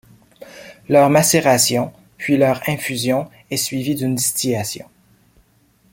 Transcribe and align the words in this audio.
Leur 0.89 1.11
macération 1.11 1.93
puis 2.17 2.35
leur 2.35 2.63
infusion 2.67 3.29
est 3.51 3.57
suivie 3.57 3.93
d'une 3.93 4.15
distillation. 4.15 4.89